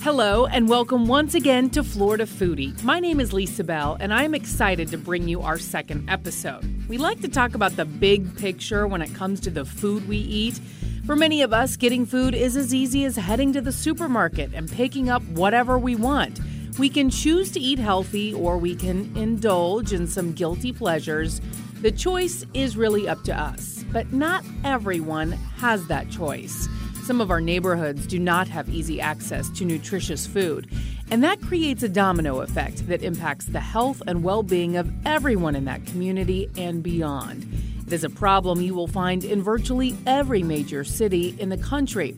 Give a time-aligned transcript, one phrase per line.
[0.00, 2.80] Hello, and welcome once again to Florida Foodie.
[2.84, 6.64] My name is Lisa Bell, and I'm excited to bring you our second episode.
[6.88, 10.18] We like to talk about the big picture when it comes to the food we
[10.18, 10.60] eat.
[11.04, 14.70] For many of us, getting food is as easy as heading to the supermarket and
[14.70, 16.38] picking up whatever we want.
[16.78, 21.40] We can choose to eat healthy or we can indulge in some guilty pleasures.
[21.82, 26.68] The choice is really up to us, but not everyone has that choice.
[27.08, 30.70] Some of our neighborhoods do not have easy access to nutritious food,
[31.10, 35.56] and that creates a domino effect that impacts the health and well being of everyone
[35.56, 37.50] in that community and beyond.
[37.86, 42.14] It is a problem you will find in virtually every major city in the country.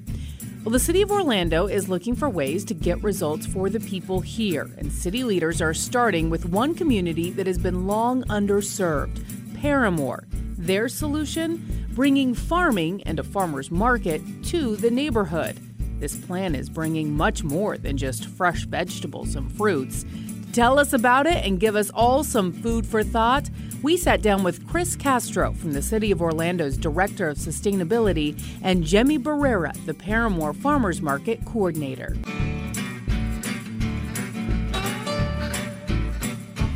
[0.65, 4.19] Well, the city of Orlando is looking for ways to get results for the people
[4.19, 9.23] here, and city leaders are starting with one community that has been long underserved
[9.55, 10.25] Parramore.
[10.59, 11.87] Their solution?
[12.01, 15.59] Bringing farming and a farmer's market to the neighborhood.
[16.01, 20.07] This plan is bringing much more than just fresh vegetables and fruits.
[20.55, 23.51] Tell us about it and give us all some food for thought,
[23.83, 28.83] we sat down with Chris Castro from the City of Orlando's Director of Sustainability and
[28.83, 32.17] Jemmy Barrera, the Parramore Farmers Market Coordinator.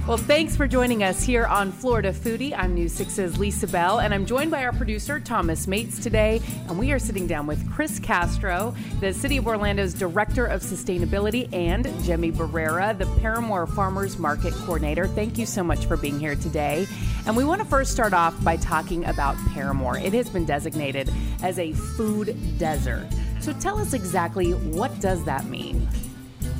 [0.06, 2.52] Well, thanks for joining us here on Florida Foodie.
[2.54, 6.42] I'm News 6's Lisa Bell, and I'm joined by our producer, Thomas Mates, today.
[6.68, 11.50] And we are sitting down with Chris Castro, the City of Orlando's Director of Sustainability,
[11.54, 15.08] and Jemmy Barrera, the Parramore Farmers Market Coordinator.
[15.08, 16.86] Thank you so much for being here today.
[17.24, 20.04] And we want to first start off by talking about Parramore.
[20.04, 21.10] It has been designated
[21.42, 23.08] as a food desert.
[23.40, 25.88] So tell us exactly what does that mean?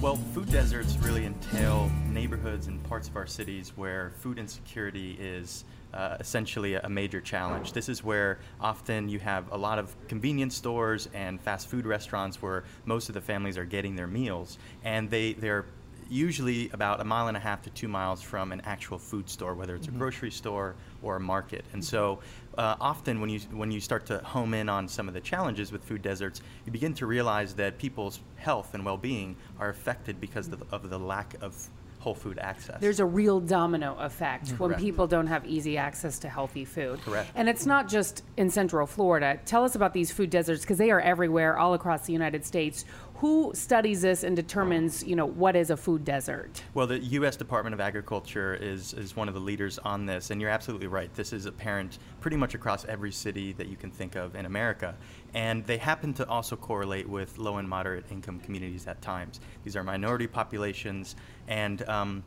[0.05, 5.65] Well, food deserts really entail neighborhoods and parts of our cities where food insecurity is
[5.95, 7.73] uh, essentially a major challenge.
[7.73, 12.43] This is where often you have a lot of convenience stores and fast food restaurants
[12.43, 15.65] where most of the families are getting their meals, and they they're
[16.11, 19.55] usually about a mile and a half to two miles from an actual food store,
[19.55, 19.97] whether it's mm-hmm.
[19.97, 21.65] a grocery store or a market.
[21.73, 22.19] And so,
[22.59, 25.73] uh, often when you when you start to home in on some of the challenges
[25.73, 30.49] with food deserts, you begin to realize that people's health and well-being are affected because
[30.49, 31.69] of, of the lack of
[32.05, 32.79] whole food access.
[32.81, 34.63] There's a real domino effect mm-hmm.
[34.63, 37.01] when people don't have easy access to healthy food.
[37.01, 37.31] Correct.
[37.35, 39.41] And it's not just in Central Florida.
[39.47, 42.85] Tell us about these food deserts because they are everywhere, all across the United States
[43.15, 46.63] who studies this and determines, you know, what is a food desert?
[46.75, 47.37] Well, the U.S.
[47.37, 51.13] Department of Agriculture is, is one of the leaders on this, and you're absolutely right.
[51.15, 54.97] This is apparent pretty much across every city that you can think of in America.
[55.33, 59.41] And they happen to also correlate with low and moderate income communities at times.
[59.63, 61.15] These are minority populations,
[61.47, 62.25] and um,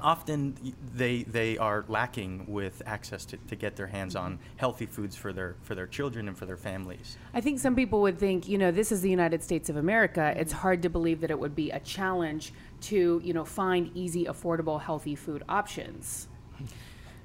[0.00, 5.16] often they they are lacking with access to, to get their hands on healthy foods
[5.16, 7.16] for their for their children and for their families.
[7.34, 10.34] I think some people would think, you know, this is the United States of America.
[10.36, 12.52] It's hard to believe that it would be a challenge
[12.82, 16.28] to, you know, find easy, affordable, healthy food options.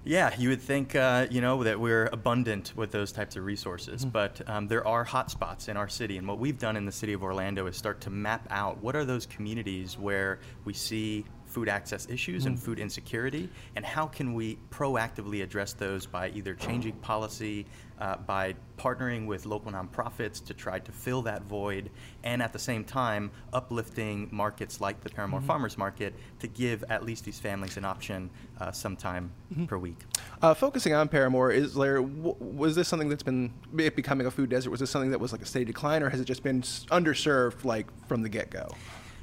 [0.03, 4.01] Yeah, you would think, uh, you know, that we're abundant with those types of resources,
[4.01, 4.09] mm-hmm.
[4.09, 7.13] but um, there are hotspots in our city, and what we've done in the city
[7.13, 11.67] of Orlando is start to map out what are those communities where we see food
[11.67, 12.59] access issues and mm.
[12.59, 17.65] food insecurity, and how can we proactively address those by either changing policy,
[17.99, 21.89] uh, by partnering with local nonprofits to try to fill that void,
[22.23, 25.47] and at the same time uplifting markets like the Parramore mm-hmm.
[25.47, 28.29] Farmers Market to give at least these families an option
[28.59, 29.65] uh, sometime mm-hmm.
[29.65, 29.99] per week.
[30.41, 34.49] Uh, focusing on Parramore, is there w- was this something that's been becoming a food
[34.49, 34.71] desert?
[34.71, 37.63] Was this something that was like a steady decline, or has it just been underserved
[37.65, 38.69] like from the get go?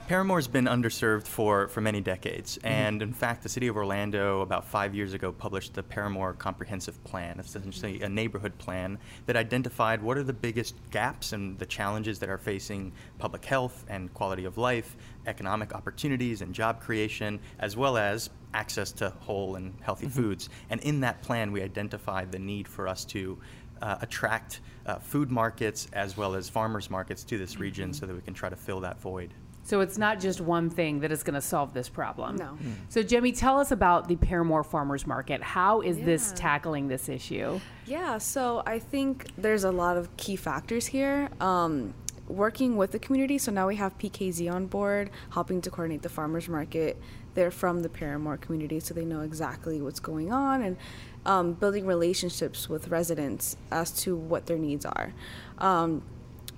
[0.08, 2.56] Parramore's been underserved for, for many decades.
[2.56, 2.66] Mm-hmm.
[2.66, 7.04] And in fact, the city of Orlando, about five years ago, published the Parramore Comprehensive
[7.04, 12.18] Plan, essentially a neighborhood plan that identified what are the biggest gaps and the challenges
[12.20, 17.76] that are facing public health and quality of life, economic opportunities and job creation, as
[17.76, 20.22] well as access to whole and healthy mm-hmm.
[20.22, 20.48] foods.
[20.70, 23.36] And in that plan, we identified the need for us to
[23.82, 27.98] uh, attract uh, food markets as well as farmers markets to this region mm-hmm.
[27.98, 29.34] so that we can try to fill that void.
[29.68, 32.36] So it's not just one thing that is going to solve this problem.
[32.36, 32.56] No.
[32.62, 32.72] Mm.
[32.88, 35.42] So Jemmy, tell us about the Parramore Farmers Market.
[35.42, 36.06] How is yeah.
[36.06, 37.60] this tackling this issue?
[37.84, 41.28] Yeah, so I think there's a lot of key factors here.
[41.38, 41.92] Um,
[42.28, 46.08] working with the community, so now we have PKZ on board, helping to coordinate the
[46.08, 46.96] farmers market.
[47.34, 50.78] They're from the Parramore community, so they know exactly what's going on and
[51.26, 55.12] um, building relationships with residents as to what their needs are.
[55.58, 56.00] Um,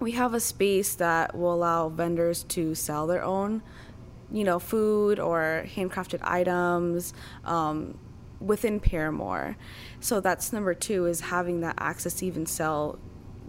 [0.00, 3.62] we have a space that will allow vendors to sell their own,
[4.32, 7.12] you know, food or handcrafted items
[7.44, 7.98] um,
[8.40, 9.56] within Parramore.
[10.00, 12.98] So that's number two is having that access to even sell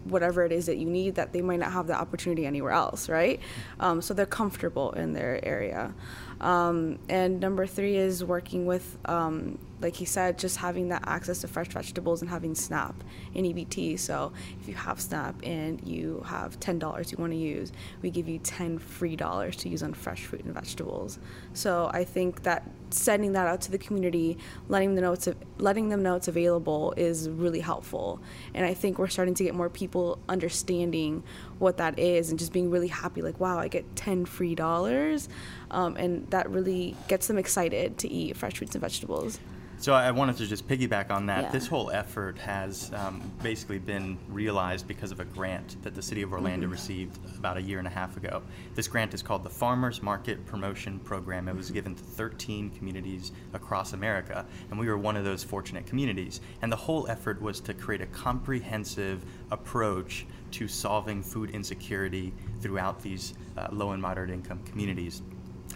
[0.06, 3.10] whatever it is that you need that they might not have the opportunity anywhere else,
[3.10, 3.40] right?
[3.80, 5.94] Um, so they're comfortable in their area.
[6.40, 11.42] Um, and number three is working with, um, like he said, just having that access
[11.42, 13.04] to fresh vegetables and having SNAP
[13.36, 14.00] and EBT.
[14.00, 17.72] So if you have SNAP and you have ten dollars you want to use,
[18.02, 21.20] we give you ten free dollars to use on fresh fruit and vegetables.
[21.54, 25.28] So I think that sending that out to the community, letting them know it's
[25.58, 28.20] letting them know it's available is really helpful.
[28.54, 31.24] And I think we're starting to get more people understanding
[31.60, 35.30] what that is and just being really happy, like wow, I get ten free dollars,
[35.70, 39.40] um, and that really gets them excited to eat fresh fruits and vegetables.
[39.82, 41.46] So I wanted to just piggyback on that.
[41.46, 41.50] Yeah.
[41.50, 46.22] This whole effort has um, basically been realized because of a grant that the City
[46.22, 46.72] of Orlando Mm-hmm.
[46.72, 48.44] received about a year and a half ago.
[48.76, 51.48] This grant is called the Farmers Market Promotion Program.
[51.48, 51.74] It was Mm-hmm.
[51.74, 56.42] given to 13 communities across America, and we were one of those fortunate communities.
[56.62, 63.02] And the whole effort was to create a comprehensive approach to solving food insecurity throughout
[63.02, 65.24] these uh, low and moderate income communities.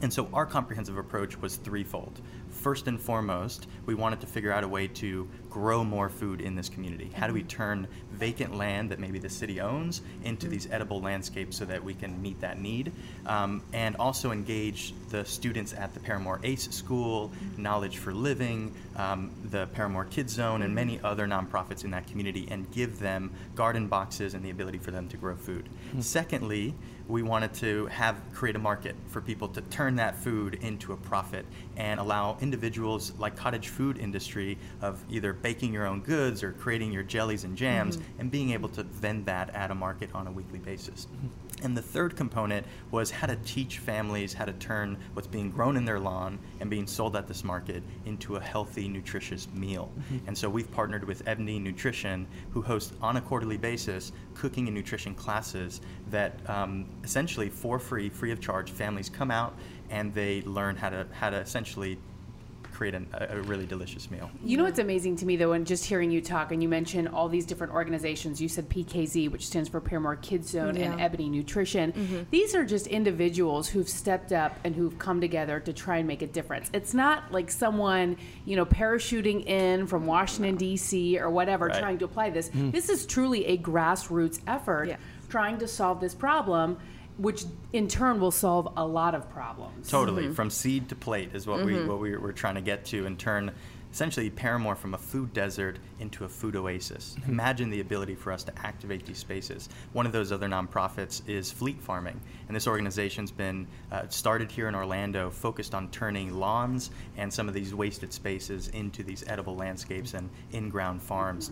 [0.02, 2.20] And so our comprehensive approach was threefold.
[2.56, 6.56] First and foremost, we wanted to figure out a way to grow more food in
[6.56, 7.12] this community.
[7.14, 11.56] How do we turn vacant land that maybe the city owns into these edible landscapes
[11.58, 12.92] so that we can meet that need?
[13.28, 19.32] Um, and also engage the students at the Parramore ACE School, Knowledge for Living, um,
[19.52, 23.88] the Parramore Kids Zone, and many other nonprofits in that community and give them garden
[23.88, 25.70] boxes and the ability for them to grow food.
[26.00, 26.74] Secondly,
[27.08, 30.98] we wanted to have create a market for people to turn that food into a
[30.98, 31.46] profit
[31.78, 36.92] and allow individuals like cottage food industry of either baking your own goods or creating
[36.92, 38.22] your jellies and jams mm-hmm.
[38.22, 41.06] and being able to vend that at a market on a weekly basis.
[41.06, 41.28] Mm-hmm.
[41.64, 45.78] And the third component was how to teach families how to turn what's being grown
[45.78, 49.92] in their lawn and being sold at this market into a healthy, nutritious meal.
[50.28, 54.76] And so we've partnered with Ebony Nutrition, who hosts on a quarterly basis cooking and
[54.76, 59.58] nutrition classes that um, essentially for free, free of charge, families come out
[59.90, 61.98] and they learn how to how to essentially
[62.76, 64.30] create an, a, a really delicious meal.
[64.44, 67.08] You know what's amazing to me though, and just hearing you talk, and you mentioned
[67.08, 68.42] all these different organizations.
[68.42, 71.94] You said PKZ, which stands for Parramore Kids Zone, and Ebony Nutrition.
[71.94, 72.24] Mm-hmm.
[72.32, 76.22] These are just individuals who've stepped up and who've come together to try and make
[76.22, 76.70] a difference.
[76.74, 81.18] It's not like someone, you know, parachuting in from Washington D.C.
[81.20, 81.80] or whatever, Right.
[81.80, 82.50] trying to apply this.
[82.50, 82.72] Mm.
[82.74, 84.98] This is truly a grassroots effort Yeah.
[85.30, 86.78] trying to solve this problem.
[87.18, 89.90] Which in turn will solve a lot of problems.
[89.90, 90.34] Totally, mm-hmm.
[90.34, 91.88] from seed to plate is what we mm-hmm.
[91.88, 93.52] what we, we're trying to get to, and turn
[93.96, 97.16] essentially Parramore from a food desert into a food oasis.
[97.30, 99.70] Imagine the ability for us to activate these spaces.
[99.94, 102.20] One of those other nonprofits is Fleet Farming,
[102.50, 107.48] and this organization's been uh, started here in Orlando, focused on turning lawns and some
[107.48, 111.52] of these wasted spaces into these edible landscapes and in-ground farms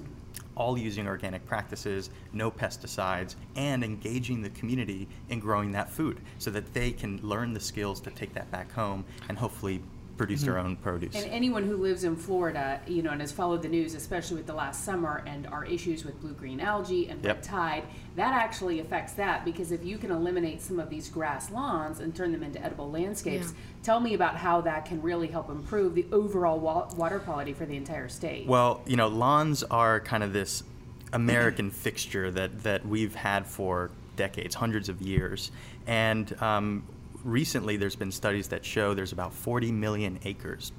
[0.56, 6.52] all using organic practices, no pesticides, and engaging the community in growing that food so
[6.52, 9.82] that they can learn the skills to take that back home and hopefully
[10.18, 11.16] produce their own produce.
[11.16, 14.46] And anyone who lives in Florida, you know, and has followed the news, especially with
[14.46, 17.84] the last summer and our issues with blue green algae and red tide,
[18.16, 22.16] that actually affects that because if you can eliminate some of these grass lawns and
[22.16, 23.58] turn them into edible landscapes, Yeah.
[23.82, 27.66] tell me about how that can really help improve the overall wa- water quality for
[27.66, 28.46] the entire state.
[28.46, 30.64] Well, you know, lawns are kind of this
[31.12, 35.50] American fixture that, that we've had for decades, hundreds of years.
[35.88, 36.84] And um,
[37.24, 40.72] recently, there's been studies that show there's about 40 million acres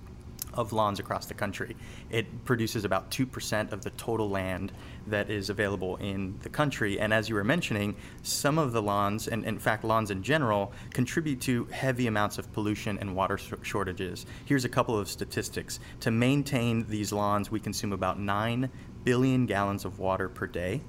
[0.56, 1.76] of lawns across the country.
[2.10, 4.72] It produces about 2% of the total land
[5.06, 6.98] that is available in the country.
[7.00, 10.72] And as you were mentioning, some of the lawns, and in fact, lawns in general,
[10.92, 14.26] contribute to heavy amounts of pollution and water shortages.
[14.44, 15.80] Here's a couple of statistics.
[16.00, 18.70] To maintain these lawns, we consume about 9
[19.02, 20.80] billion gallons of water per day.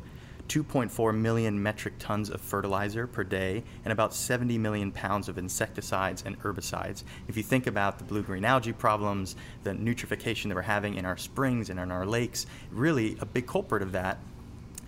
[0.47, 6.23] 2.4 million metric tons of fertilizer per day, and about 70 million pounds of insecticides
[6.25, 7.03] and herbicides.
[7.27, 11.05] If you think about the blue green algae problems, the eutrophication that we're having in
[11.05, 14.19] our springs and in our lakes, really a big culprit of that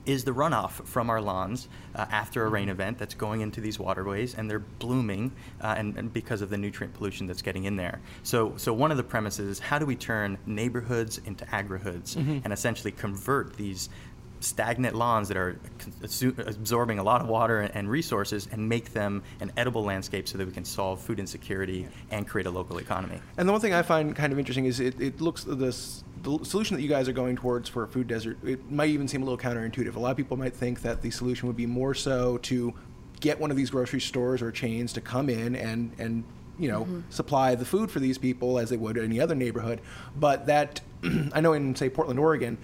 [0.08, 3.78] is the runoff from our lawns uh, after a rain event that's going into these
[3.78, 7.76] waterways and they're blooming uh, and, and because of the nutrient pollution that's getting in
[7.76, 8.00] there.
[8.24, 12.54] So, so one of the premises is how do we turn neighborhoods into agrihoods and
[12.54, 13.90] essentially convert these
[14.40, 15.60] stagnant lawns that are
[16.02, 20.46] absorbing a lot of water and resources and make them an edible landscape so that
[20.46, 23.20] we can solve food insecurity and create a local economy.
[23.38, 26.44] And the one thing I find kind of interesting is it, it looks this the
[26.44, 28.38] solution that you guys are going towards for a food desert.
[28.44, 29.96] It might even seem a little counterintuitive.
[29.96, 32.74] A lot of people might think that the solution would be more so to
[33.20, 36.24] get one of these grocery stores or chains to come in and and
[36.60, 37.02] you know mm-hmm.
[37.10, 39.82] supply the food for these people as they would any other neighborhood.
[40.16, 40.82] But that
[41.34, 42.58] I know in say Portland, Oregon.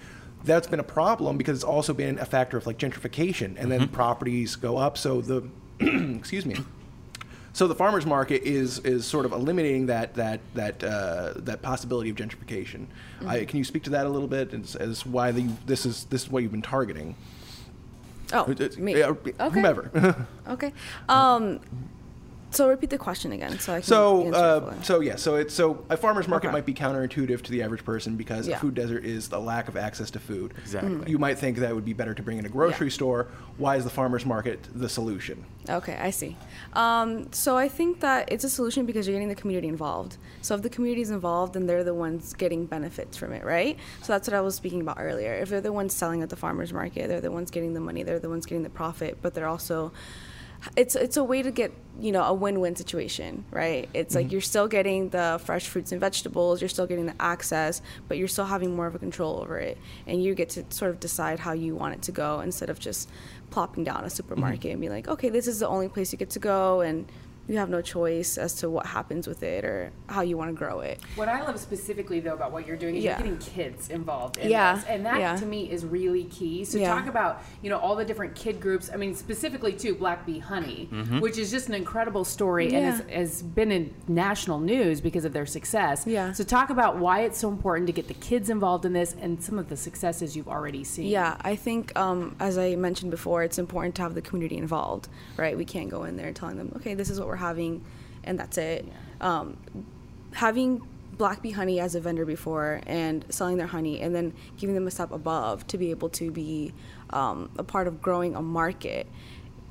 [0.44, 3.88] That's been a problem because it's also been a factor of like gentrification, and then
[3.88, 4.98] properties go up.
[4.98, 5.48] So the
[5.80, 6.56] excuse me.
[7.52, 12.10] So the farmers market is is sort of eliminating that that that uh, that possibility
[12.10, 12.86] of gentrification.
[13.26, 16.04] I, can you speak to that a little bit as, as why the, this is
[16.06, 17.14] this is what you've been targeting?
[18.32, 18.98] Oh, Uh, me.
[18.98, 19.32] yeah, Okay.
[19.50, 20.26] Whomever.
[20.48, 20.72] Okay.
[21.08, 21.60] Um,
[22.56, 23.82] so repeat the question again, so I can.
[23.84, 24.76] So, answer uh, fully.
[24.82, 26.52] so yeah, so it's so a farmer's market Okay.
[26.52, 28.56] might be counterintuitive to the average person because Yeah.
[28.56, 30.54] a food desert is the lack of access to food.
[30.62, 30.90] Exactly.
[30.90, 31.08] Mhm.
[31.08, 32.92] You might think that it would be better to bring in a grocery Yeah.
[32.92, 33.26] store.
[33.58, 35.44] Why is the farmer's market the solution?
[35.68, 36.36] Okay, I see.
[36.74, 40.18] Um, so I think that it's a solution because you're getting the community involved.
[40.42, 43.78] So if the community is involved, then they're the ones getting benefits from it, right?
[44.02, 45.32] So that's what I was speaking about earlier.
[45.34, 48.02] If they're the ones selling at the farmers market, they're the ones getting the money,
[48.02, 49.92] they're the ones getting the profit, but they're also
[50.76, 53.88] it's it's a way to get you know a win-win situation right?
[53.94, 54.32] It's like mm-hmm.
[54.32, 58.28] you're still getting the fresh fruits and vegetables you're still getting the access but you're
[58.28, 59.78] still having more of a control over it.
[60.06, 62.78] And you get to sort of decide how you want it to go instead of
[62.78, 63.10] just
[63.50, 64.08] plopping down a mm-hmm.
[64.08, 67.06] supermarket and be like okay this is the only place you get to go and
[67.48, 70.54] you have no choice as to what happens with it or how you want to
[70.56, 73.18] grow it What I love specifically though about what you're doing is Yeah.
[73.18, 75.36] you're getting kids involved in Yeah, this, and that yeah.
[75.36, 76.64] to me is really key.
[76.64, 76.94] So Yeah.
[76.94, 78.90] talk about you know all the different kid groups.
[78.92, 80.86] I mean specifically too Black Bee Honey,
[81.20, 85.32] which is just an incredible story and has, has been in national news because of
[85.32, 86.06] their success.
[86.06, 86.32] Yeah.
[86.32, 89.42] So talk about why it's so important to get the kids involved in this and
[89.42, 91.06] some of the successes you've already seen.
[91.08, 95.08] Yeah, I think um, as I mentioned before, it's important to have the community involved,
[95.36, 95.56] right?
[95.56, 97.84] We can't go in there telling them, okay, this is what we're having,
[98.22, 98.86] and that's it.
[99.20, 99.56] Um,
[100.32, 100.86] having
[101.16, 104.86] Black Bee Honey as a vendor before and selling their honey, and then giving them
[104.86, 106.72] a step above to be able to be
[107.10, 109.06] um, a part of growing a market.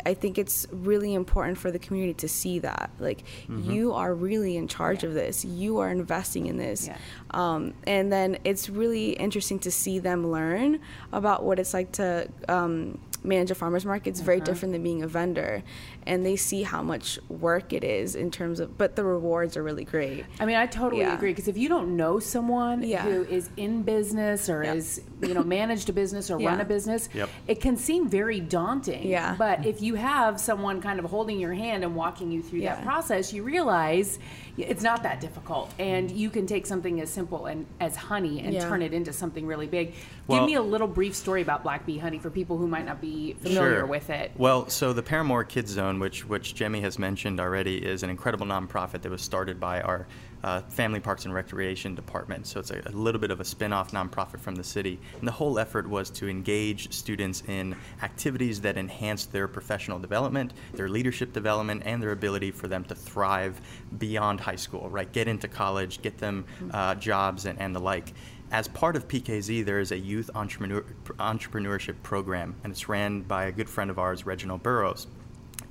[0.05, 2.91] I think it's really important for the community to see that.
[2.99, 5.45] Like, you are really in charge of this.
[5.45, 6.87] You are investing in this.
[6.87, 6.97] Yeah.
[7.31, 10.81] Um, and then it's really interesting to see them learn
[11.13, 14.09] about what it's like to um, manage a farmer's market.
[14.09, 15.63] It's very different than being a vendor.
[16.05, 19.63] And they see how much work it is in terms of, but the rewards are
[19.63, 20.25] really great.
[20.39, 21.15] I mean, I totally Yeah.
[21.15, 23.03] agree because if you don't know someone Yeah.
[23.03, 24.73] who is in business or Yeah.
[24.73, 27.29] is, you know, managed a business or run a business, Yep.
[27.47, 29.07] it can seem very daunting.
[29.07, 29.35] Yeah.
[29.37, 32.83] But if you have someone kind of holding your hand and walking you through that
[32.83, 34.19] process, you realize
[34.57, 38.53] it's not that difficult, and you can take something as simple and as honey and
[38.53, 38.67] Yeah.
[38.67, 39.93] turn it into something really big.
[40.27, 42.85] Well- Give me a little brief story about Black Bee Honey for people who might
[42.85, 43.85] not be familiar Sure.
[43.85, 44.31] with it.
[44.37, 48.45] Well, so the Parramore Kids Zone, which which Jemmy has mentioned already, is an incredible
[48.45, 50.05] nonprofit that was started by our
[50.43, 52.47] uh, Family Parks and Recreation Department.
[52.47, 55.31] So it's a, a little bit of a spin-off nonprofit from the city, and the
[55.31, 61.33] whole effort was to engage students in activities that enhanced their professional development, their leadership
[61.33, 63.59] development, and their ability for them to thrive
[63.97, 64.89] beyond high school.
[64.89, 68.13] Right, get into college, get them uh, jobs, and, and the like.
[68.51, 70.81] As part of PKZ, there is a youth entrepreneur,
[71.17, 75.07] entrepreneurship program, and it's ran by a good friend of ours, Reginald Burrows.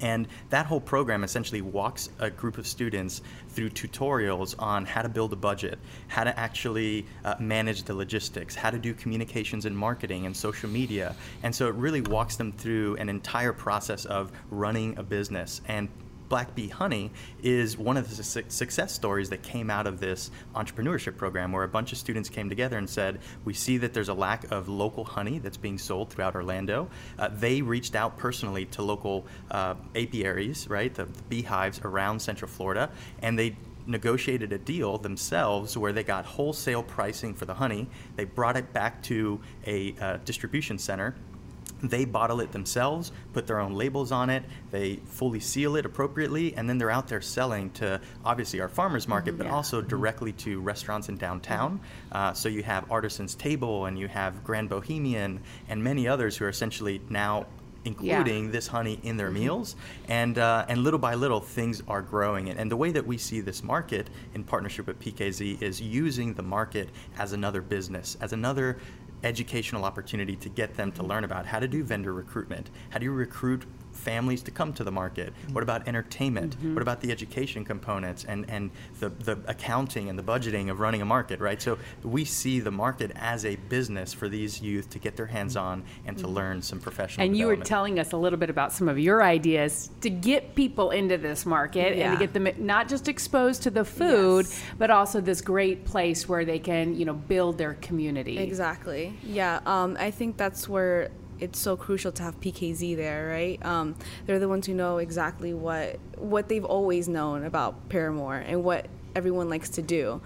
[0.03, 5.09] And that whole program essentially walks a group of students through tutorials on how to
[5.09, 5.79] build a budget,
[6.09, 10.69] how to actually uh, manage the logistics, how to do communications and marketing and social
[10.69, 11.15] media.
[11.43, 15.61] And so it really walks them through an entire process of running a business.
[15.69, 15.89] And
[16.33, 17.11] Black Bee Honey
[17.43, 21.63] is one of the su- success stories that came out of this entrepreneurship program where
[21.63, 24.67] a bunch of students came together and said, We see that there's a lack of
[24.67, 26.89] local honey that's being sold throughout Orlando.
[27.19, 32.51] Uh, they reached out personally to local uh, apiaries, right, the, the beehives around Central
[32.51, 33.55] Florida, and they
[33.87, 37.87] negotiated a deal themselves where they got wholesale pricing for the honey.
[38.17, 41.15] They brought it back to a uh, distribution center
[41.83, 46.55] they bottle it themselves, put their own labels on it, they fully seal it appropriately,
[46.55, 49.55] and then they're out there selling to obviously our farmers market, but Yeah.
[49.55, 51.81] also directly to restaurants in downtown.
[52.13, 56.45] Uh, so you have Artisan's Table and you have Grand Bohemian and many others who
[56.45, 57.47] are essentially now
[57.85, 59.75] including this honey in their meals.
[60.09, 62.49] And uh, and little by little things are growing.
[62.49, 66.33] And, and the way that we see this market in partnership with PKZ is using
[66.35, 68.79] the market as another business as another
[69.25, 73.05] educational opportunity to get them to learn about how to do vendor recruitment how do
[73.05, 75.55] you recruit families to come to the market mm-hmm.
[75.55, 76.75] what about entertainment mm-hmm.
[76.75, 78.71] what about the education components and and
[79.01, 82.71] the, the accounting and the budgeting of running a market right so we see the
[82.71, 86.35] market as a business for these youth to get their hands on and to mm-hmm.
[86.35, 89.23] learn some professional And you were telling us a little bit about some of your
[89.23, 93.71] ideas to get people into this market and to get them not just exposed to
[93.71, 94.63] the food, Yes.
[94.79, 98.39] but also this great place where they can, you know, build their community.
[98.39, 99.15] Exactly.
[99.23, 99.61] Yeah.
[99.67, 101.11] Um, I think that's where
[101.43, 103.65] it's so crucial to have PKZ there, right?
[103.67, 103.97] Um,
[104.27, 108.87] they're the ones who know exactly what what they've always known about Parramore and what
[109.15, 110.21] everyone likes to do.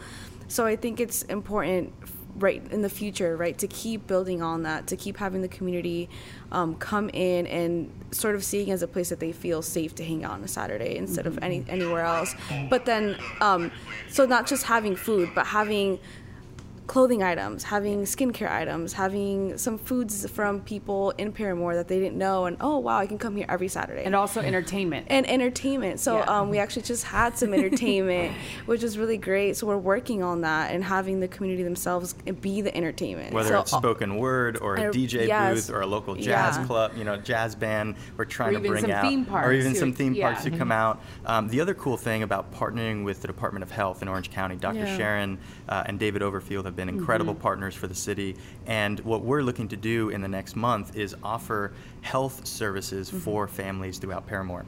[0.48, 1.92] So I think it's important
[2.38, 6.10] right in the future, right, to keep building on that, to keep having the community
[6.52, 10.04] um, come in and sort of seeing as a place that they feel safe to
[10.04, 12.34] hang out on a Saturday instead of any anywhere else.
[12.68, 13.72] But then, um,
[14.10, 15.98] so not just having food, but having
[16.86, 22.16] clothing items, having skincare items, having some foods from people in Parramore that they didn't
[22.16, 24.04] know, and oh wow, I can come here every Saturday.
[24.04, 25.06] And also entertainment.
[25.10, 25.98] and entertainment.
[26.00, 26.24] So Yeah.
[26.40, 28.34] um, we actually just had some entertainment,
[28.66, 29.56] which is really great.
[29.56, 33.32] So we're working on that and having the community themselves be the entertainment.
[33.32, 35.54] Whether so, it's spoken word or a DJ yes.
[35.54, 36.64] booth or a local jazz Yeah.
[36.66, 39.92] club, you know, jazz band, we're trying Or to bring out, or even who- some
[39.92, 40.30] theme yeah.
[40.30, 41.00] parks who come out.
[41.24, 44.56] Um, the other cool thing about partnering with the Department of Health in Orange County,
[44.56, 44.78] Dr.
[44.78, 44.96] Yeah.
[44.96, 45.38] Sharon
[45.68, 47.42] uh, and David Overfield have been incredible Mm-hmm.
[47.42, 48.36] partners for the city.
[48.66, 53.18] And what we're looking to do in the next month is offer health services Mm-hmm.
[53.18, 54.64] for families throughout Parramore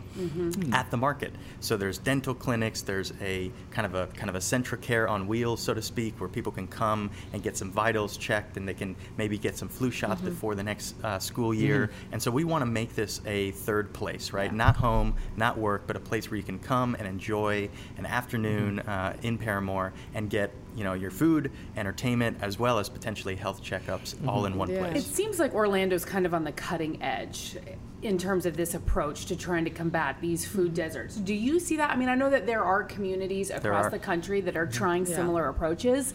[0.72, 1.32] at the market.
[1.60, 5.26] So there's dental clinics, there's a kind of a kind of a central care on
[5.28, 8.74] wheels, so to speak, where people can come and get some vitals checked, and they
[8.74, 11.90] can maybe get some flu shots before the next uh, school year.
[12.12, 14.50] And so we want to make this a third place, right?
[14.50, 14.56] Yeah.
[14.56, 18.80] Not home, not work, but a place where you can come and enjoy an afternoon
[18.80, 23.62] uh, in Parramore and get you know your food, entertainment, as well as potentially health
[23.62, 24.86] checkups all in one Yeah.
[24.86, 27.56] It seems like Orlando's kind of on the cutting edge
[28.02, 31.16] in terms of this approach to trying to combat these food deserts.
[31.16, 31.90] Do you see that?
[31.90, 33.90] I mean, I know that there are communities across are.
[33.90, 35.16] the country that are trying Yeah.
[35.16, 36.14] similar approaches,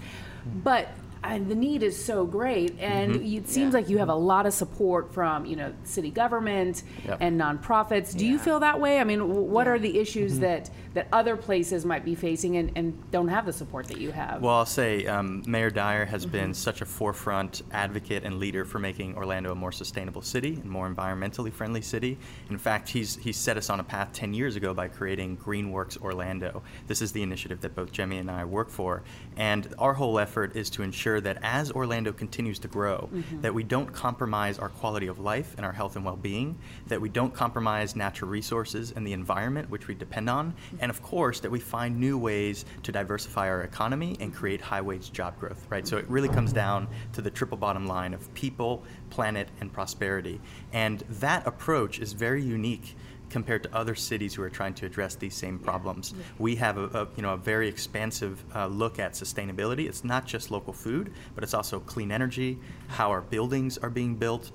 [0.63, 0.88] but
[1.25, 3.38] uh, the need is so great, and Mm-hmm.
[3.38, 7.17] it seems like you have a lot of support from you know city government Yep.
[7.22, 8.15] and nonprofits.
[8.15, 9.00] Do you feel that way?
[9.00, 10.41] I mean, w- what are the issues Mm-hmm.
[10.41, 14.12] that that other places might be facing and, and don't have the support that you
[14.12, 14.41] have?
[14.41, 18.79] Well, I'll say um, Mayor Dyer has been such a forefront advocate and leader for
[18.79, 22.17] making Orlando a more sustainable city and more environmentally friendly city.
[22.50, 26.00] In fact, he's he's set us on a path 10 years ago by creating GreenWorks
[26.01, 26.62] Orlando.
[26.88, 29.03] This is the initiative that both Jemmy and I work for,
[29.35, 33.09] and our whole effort is to ensure that as Orlando continues to grow,
[33.41, 36.57] that we don't compromise our quality of life and our health and well-being,
[36.88, 41.01] that we don't compromise natural resources and the environment which we depend on, and of
[41.01, 45.65] course that we find new ways to diversify our economy and create high-wage job growth,
[45.69, 45.88] right?
[45.88, 50.41] So it really comes down to the triple bottom line of people, planet, and prosperity.
[50.73, 52.97] And that approach is very unique
[53.29, 56.13] compared to other cities who are trying to address these same problems.
[56.38, 59.88] We have a, a you know a very expansive uh, look at sustainability.
[59.88, 64.15] It's not just local food, but it's also clean energy, how our buildings are being
[64.15, 64.51] built,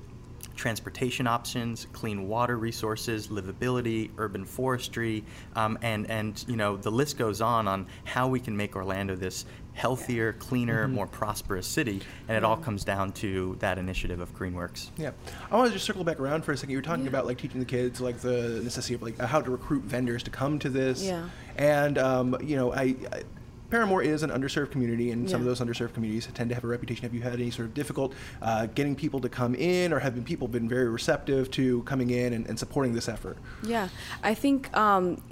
[0.58, 7.16] transportation options, clean water resources, livability, urban forestry, um, and and you know the list
[7.16, 12.36] goes on on how we can make Orlando this healthier, cleaner, more prosperous city, and
[12.36, 14.90] it all comes down to that initiative of GreenWorks.
[14.96, 15.12] Yeah,
[15.50, 16.70] I want to just circle back around for a second.
[16.72, 17.10] You were talking Yeah.
[17.10, 20.30] about like teaching the kids like the necessity of like how to recruit vendors to
[20.30, 21.04] come to this.
[21.04, 21.28] Yeah.
[21.56, 23.22] And um, you know, I, I
[23.70, 26.66] Parramore is an underserved community, and some of those underserved communities tend to have a
[26.66, 27.02] reputation.
[27.02, 30.14] Have you had any sort of difficult uh, getting people to come in, or have
[30.14, 33.36] been people been very receptive to coming in and, and supporting this effort?
[33.62, 33.88] Yeah,
[34.22, 35.22] I think um,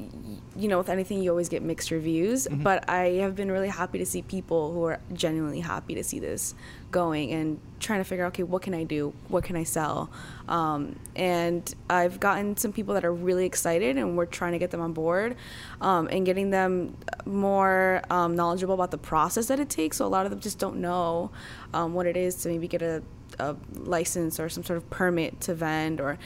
[0.55, 3.99] you know with anything you always get mixed reviews, but I have been really happy
[3.99, 6.55] to see people who are genuinely happy to see this
[6.91, 10.11] going and trying to figure out okay what can I do, what can I sell,
[10.49, 14.71] um, and I've gotten some people that are really excited and we're trying to get
[14.71, 15.37] them on board
[15.81, 19.99] um, and getting them more um, knowledgeable about the process that it takes.
[19.99, 21.31] So a lot of them just don't know
[21.75, 23.03] um, what it is to maybe get a,
[23.39, 26.19] a license or some sort of permit to vend or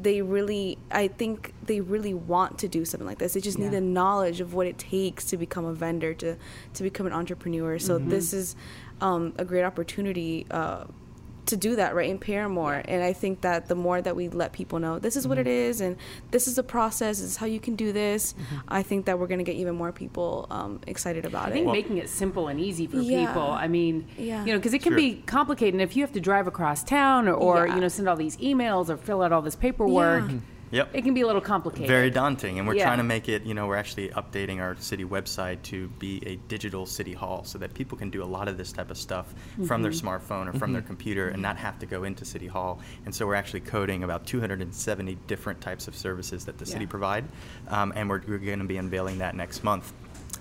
[0.00, 3.34] they really i think they really want to do something like this.
[3.34, 6.36] They just need the knowledge of what it takes to become a vendor to
[6.74, 7.78] to become an entrepreneur.
[7.78, 8.56] So this is
[9.00, 10.84] um, a great opportunity uh,
[11.46, 14.54] to do that right in parramore and i think that the more that we let
[14.54, 15.94] people know this is what it is and
[16.30, 18.34] this is the process this is how you can do this
[18.68, 21.50] i think that we're going to get even more people um, excited about I it
[21.50, 23.26] i think Well- making it simple and easy for Yeah.
[23.26, 23.42] people.
[23.42, 24.42] I mean, Yeah.
[24.46, 24.96] you know, because it can Sure.
[24.96, 25.74] be complicated.
[25.74, 27.74] And if you have to drive across town or, or Yeah.
[27.74, 30.38] you know, send all these emails or fill out all this paperwork, Yeah.
[30.74, 30.90] Yep.
[30.92, 31.86] it can be a little complicated.
[31.88, 32.84] Very daunting, and we're Yeah.
[32.84, 33.44] trying to make it.
[33.44, 37.58] You know, we're actually updating our city website to be a digital city hall, so
[37.58, 39.32] that people can do a lot of this type of stuff
[39.66, 40.08] from their Mm-hmm.
[40.08, 42.80] smartphone or from their computer, and not have to go into city hall.
[43.06, 47.24] And so we're actually coding about 270 different types of services that the city provide,
[47.68, 49.92] um, and we're, we're going to be unveiling that next month.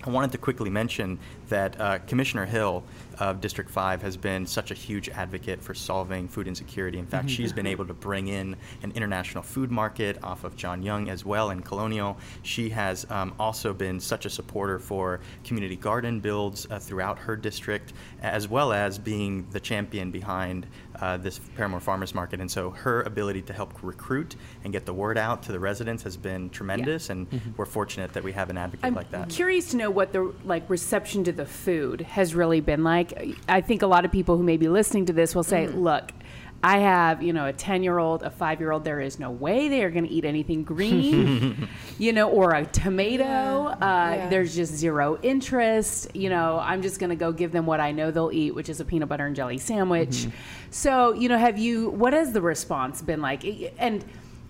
[0.06, 1.18] I wanted to quickly mention
[1.50, 2.84] that uh, Commissioner Hill
[3.20, 6.98] of District 5 has been such a huge advocate for solving food insecurity.
[6.98, 10.82] In fact, she's been able to bring in an international food market off of John
[10.82, 12.18] Young as well in Colonial.
[12.42, 17.36] She has um, also been such a supporter for community garden builds uh, throughout her
[17.36, 20.66] district, as well as being the champion behind
[21.00, 22.42] uh, this Parramore Farmers Market.
[22.42, 26.04] And so her ability to help recruit and get the word out to the residents
[26.04, 29.30] has been tremendous, and we're fortunate that we have an advocate I'm like that.
[29.30, 33.14] curious to know what the like reception to the food has really been like.
[33.48, 35.80] I think a lot of people who may be listening to this will say, Mm-hmm.
[35.80, 36.12] "Look,
[36.66, 40.06] I have, you know, a 10-year-old, a 5-year-old, there is no way they are going
[40.06, 43.24] to eat anything green, you know, or a tomato.
[43.26, 43.76] Uh,
[44.16, 44.30] Yeah.
[44.30, 46.16] There's just zero interest.
[46.16, 48.70] You know, I'm just going to go give them what I know they'll eat, which
[48.70, 50.28] is a peanut butter and jelly sandwich.
[50.70, 53.44] So, you know, have you what has the response been like?
[53.78, 54.04] And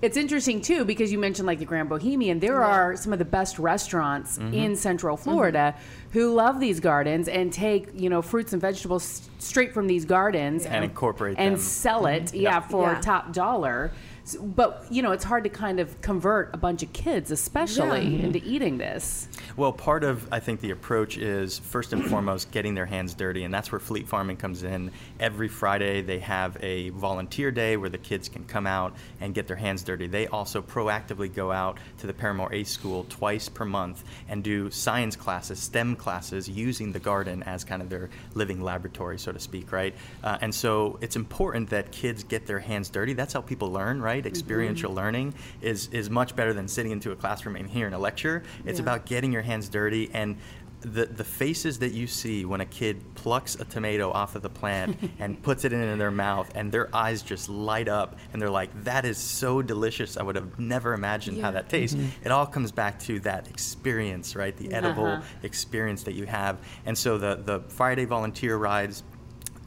[0.04, 2.40] it's interesting too because you mentioned like the Grand Bohemian.
[2.40, 4.54] There are some of the best restaurants mm-hmm.
[4.54, 6.20] in Central Florida mm-hmm.
[6.20, 10.66] who love these gardens and take you know fruits and vegetables straight from these gardens
[10.66, 11.62] And incorporate and them.
[11.62, 12.36] sell it, mm-hmm.
[12.36, 13.00] yeah, for Yeah.
[13.02, 13.92] top dollar.
[14.26, 18.06] S- But you know, it's hard to kind of convert a bunch of kids, especially,
[18.08, 18.26] Yeah.
[18.26, 19.28] into eating this.
[19.58, 23.44] Well, part of I think the approach is first and foremost getting their hands dirty,
[23.44, 24.92] and that's where Fleet Farming comes in.
[25.20, 29.48] Every Friday they have a volunteer day where the kids can come out and get
[29.48, 30.08] their hands dirty.
[30.08, 34.72] They also proactively go out to the Parramore A School twice per month and do
[34.72, 39.40] science classes, STEM classes, using the garden as kind of their living laboratory, so to
[39.40, 39.94] speak, right?
[40.24, 43.14] Uh, and so it's important that kids get their hands dirty.
[43.14, 44.13] That's how people learn, right?
[44.22, 48.44] Experiential learning is is much better than sitting into a classroom and hearing a lecture.
[48.66, 48.84] It's Yeah.
[48.84, 50.38] about getting your hands dirty and
[50.82, 54.50] the, the faces that you see when a kid plucks a tomato off of the
[54.50, 58.50] plant and puts it in their mouth and their eyes just light up and they're
[58.50, 60.18] like that is so delicious.
[60.18, 61.96] I would have never imagined how that tastes.
[62.26, 64.56] It all comes back to that experience right?
[64.58, 65.22] The edible Uh-huh.
[65.44, 66.58] experience that you have.
[66.86, 69.04] And so the, the friday volunteer rides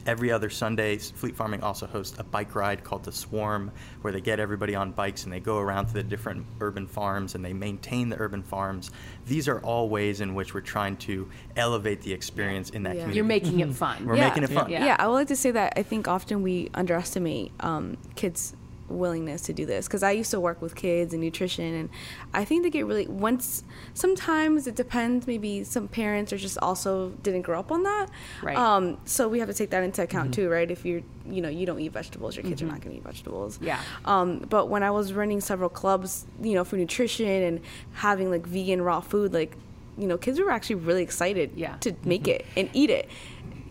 [0.07, 4.21] Every other Sunday, Fleet Farming also hosts a bike ride called the Swarm, where they
[4.21, 7.51] get everybody on bikes and they go around to the different urban farms and they
[7.51, 8.89] maintain the urban farms.
[9.25, 13.01] These are all ways in which we're trying to elevate the experience in that Yeah.
[13.01, 13.15] community.
[13.17, 14.05] You're making it fun.
[14.05, 14.69] We're making it fun.
[14.71, 14.85] Yeah.
[14.85, 14.95] Yeah.
[14.97, 18.55] I would like to say that I think often we underestimate um, kids'
[18.89, 21.89] willingness to do this because I used to work with kids and nutrition, and
[22.33, 23.63] I think they get really once.
[23.93, 25.27] Sometimes it depends.
[25.27, 28.07] Maybe some parents are just also didn't grow up on that.
[28.41, 28.57] Right.
[28.57, 30.69] Um, so we have to take that into account too, right?
[30.69, 33.03] If you're, you know, you don't eat vegetables, your kids are not going to eat
[33.03, 33.59] vegetables.
[33.61, 33.79] Yeah.
[34.05, 37.61] Um, but when I was running several clubs, you know, for nutrition and
[37.93, 39.55] having like vegan raw food, like,
[39.97, 41.75] you know, kids were actually really excited Yeah.
[41.77, 43.09] to make it and eat it.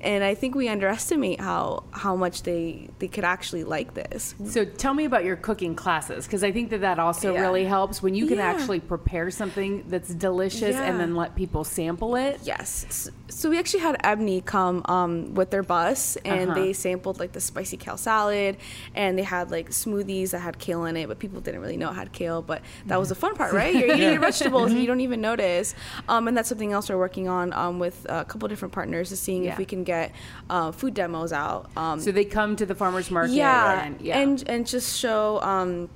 [0.06, 4.36] And I think we underestimate how how much they they could actually like this.
[4.46, 7.40] So tell me about your cooking classes because I think that that also Yeah.
[7.40, 8.44] really helps when you can Yeah.
[8.44, 12.38] actually prepare something that's delicious and then let people sample it.
[12.44, 13.10] Yes.
[13.28, 16.60] So we actually had Ebony come um, with their bus, and Uh-huh.
[16.60, 18.56] they sampled like the spicy kale salad,
[18.94, 21.90] and they had like smoothies that had kale in it, but people didn't really know
[21.90, 22.40] it had kale.
[22.40, 23.74] But that was the fun part, right?
[23.74, 25.74] You're eating your vegetables, and you don't even notice.
[26.08, 29.18] Um, and that's something else we're working on um, with a couple different partners, is
[29.18, 29.52] seeing Yeah.
[29.52, 30.12] if we can get
[30.48, 31.68] uh, food demos out.
[31.76, 33.32] Um, So they come to the farmers market.
[33.32, 34.18] yeah, and, yeah.
[34.20, 35.88] and and just show um,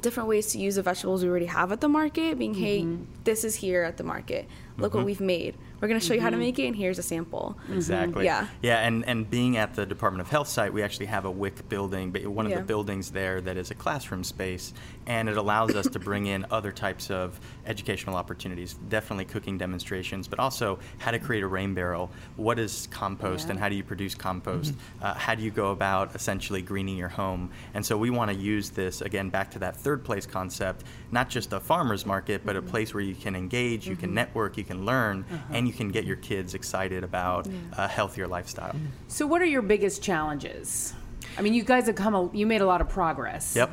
[0.00, 2.38] different ways to use the vegetables we already have at the market.
[2.38, 3.02] Being, hey, Mm-hmm.
[3.24, 4.46] this is here at the market.
[4.76, 5.56] Look what we've made.
[5.80, 6.40] We're gonna show you how to mm-hmm.
[6.40, 7.56] make it, and here's a sample.
[7.64, 7.74] Mm-hmm.
[7.74, 8.24] Exactly.
[8.24, 8.46] Yeah.
[8.62, 11.68] Yeah, and, and being at the Department of Health site, we actually have a WIC
[11.68, 12.58] building, but one of Yeah.
[12.58, 14.72] the buildings there that is a classroom space,
[15.08, 20.28] and it allows us to bring in other types of educational opportunities, definitely cooking demonstrations,
[20.28, 22.10] but also how to create a rain barrel.
[22.36, 23.52] What is compost, Yeah.
[23.52, 24.74] and how do you produce compost?
[24.74, 25.04] Mm-hmm.
[25.04, 27.50] Uh, how do you go about essentially greening your home?
[27.72, 31.30] And so we want to use this again back to that third place concept, not
[31.30, 32.70] just a farmers market, but a mm-hmm.
[32.70, 34.16] place where you can engage, you can mm-hmm.
[34.16, 35.54] network, you can learn, uh-huh.
[35.54, 38.76] and you can get your kids excited about a healthier lifestyle.
[39.08, 40.92] so what are your biggest challenges?
[41.36, 42.14] I mean, you guys have come.
[42.14, 43.54] A, you made a lot of progress.
[43.54, 43.70] Yep.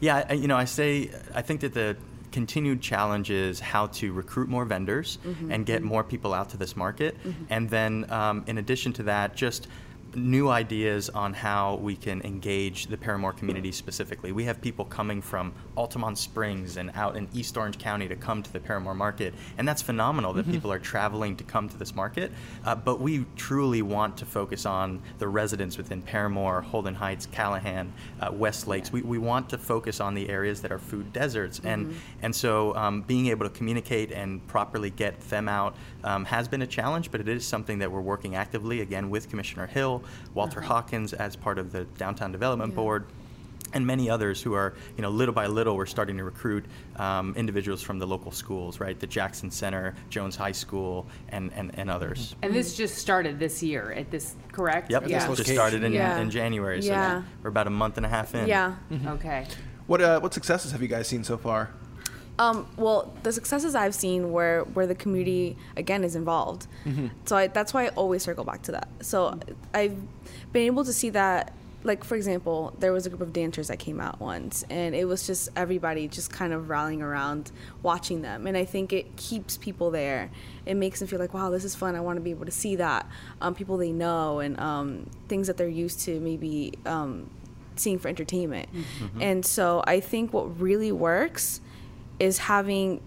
[0.00, 1.96] Yeah, I, you know, I say I think that the
[2.32, 5.50] continued challenge is how to recruit more vendors mm-hmm.
[5.50, 5.88] and get mm-hmm.
[5.88, 7.44] more people out to this market, mm-hmm.
[7.50, 9.68] and then um, in addition to that, just
[10.14, 14.32] new ideas on how we can engage the Parramore community specifically.
[14.32, 18.42] We have people coming from Altamonte Springs and out in East Orange County to come
[18.42, 21.94] to the Parramore market, and that's phenomenal that people are traveling to come to this
[21.94, 22.32] market.
[22.64, 27.92] Uh, but we truly want to focus on the residents within Parramore, Holden Heights, Callahan,
[28.20, 28.92] uh, West Lakes.
[28.92, 32.74] We, we want to focus on the areas that are food deserts, and and so
[32.76, 37.10] um, being able to communicate and properly get them out um, has been a challenge,
[37.10, 39.95] but it is something that we're working actively again with Commissioner Hill,
[40.34, 42.76] Walter Hawkins as part of the Downtown Development Yeah.
[42.76, 43.04] Board
[43.72, 46.64] and many others who are, you know, little by little, we're starting to recruit
[46.96, 48.98] um, individuals from the local schools, right?
[48.98, 52.36] The Jackson Center, Jones High School, and, and, and others.
[52.42, 53.90] And this just started this year.
[53.92, 54.90] At this correct?
[54.90, 55.26] Yep, Yeah.
[55.34, 56.18] just started in, Yeah.
[56.20, 57.22] in January, so Yeah.
[57.42, 58.46] we're about a month and a half in.
[58.46, 58.76] Yeah.
[59.08, 59.46] Okay.
[59.88, 61.70] What uh, what successes have you guys seen so far?
[62.38, 66.66] Um, well, the successes I've seen where where the community again is involved,
[67.24, 68.88] so I, that's why I always circle back to that.
[69.00, 69.38] So
[69.72, 69.96] I've
[70.52, 71.52] been able to see that
[71.86, 75.04] like for example, there was a group of dancers that came out once, and it
[75.04, 79.56] was just everybody just kind of rallying around, watching them, and I think it keeps
[79.56, 80.30] people there.
[80.66, 81.94] It makes them feel like, wow, this is fun.
[81.94, 83.08] I want to be able to see that
[83.40, 87.30] um, people they know and um, things that they're used to maybe um,
[87.76, 88.68] seeing for entertainment.
[88.74, 89.22] Mm-hmm.
[89.22, 91.60] And so I think what really works
[92.18, 93.00] is having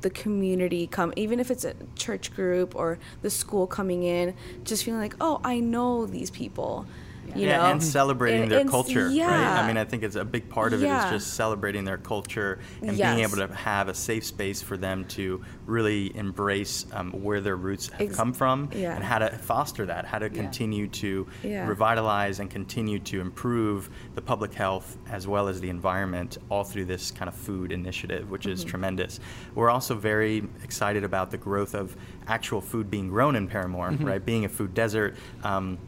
[0.00, 4.84] the community come even if it's a church group or the school coming in just
[4.84, 6.86] feeling like oh i know these people
[7.34, 9.20] you yeah, know and celebrating And- their and s- culture, right?
[9.62, 11.04] I mean, I think it's a big part of it Yeah.
[11.06, 13.14] is just celebrating their culture and Yes.
[13.14, 17.56] being able to have a safe space for them to really embrace um, where their
[17.56, 18.94] roots have Ex- come from yeah.
[18.94, 21.66] and how to foster that, how to continue to Yeah.
[21.66, 26.84] revitalize and continue to improve the public health as well as the environment all through
[26.86, 28.70] this kind of food initiative, which is Mm-hmm.
[28.70, 29.20] tremendous.
[29.54, 34.24] We're also very excited about the growth of actual food being grown in Parramore, right?
[34.24, 35.16] Being a food desert.
[35.44, 35.78] Um,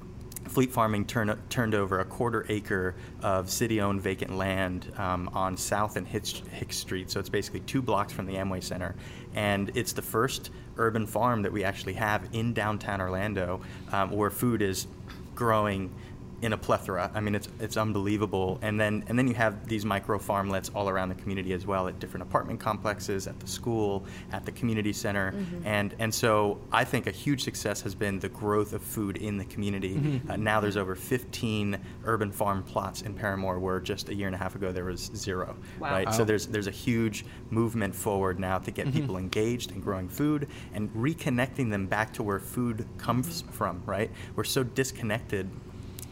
[0.51, 5.97] Fleet Farming turn, turned over a quarter acre of city-owned vacant land um, on South
[5.97, 7.09] and Hicks, Hicks Street.
[7.09, 8.97] So it's basically two blocks from the Amway Center,
[9.35, 13.61] and it's the first urban farm that we actually have in downtown Orlando,
[13.93, 14.89] um, where food is
[15.37, 15.95] growing
[16.43, 17.11] in a plethora.
[17.15, 18.59] I mean, it's it's unbelievable.
[18.63, 21.89] And then and then you have these micro farmlets all around the community as well,
[21.89, 25.67] at different apartment complexes, at the school, at the community center, mm-hmm.
[25.67, 29.37] and and so I think a huge success has been the growth of food in
[29.37, 29.97] the community.
[29.97, 30.31] Mm-hmm.
[30.31, 34.35] Uh, now there's over 15 urban farm plots in Parramore, where just a year and
[34.35, 35.57] a half ago there was zero.
[35.79, 35.91] Wow.
[35.91, 36.15] Right.
[36.15, 38.99] So there's there's a huge movement forward now to get mm-hmm.
[38.99, 43.83] people engaged in growing food and reconnecting them back to where food comes from.
[43.85, 44.11] Right.
[44.37, 45.51] We're so disconnected